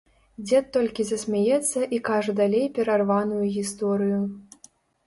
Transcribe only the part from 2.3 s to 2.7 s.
далей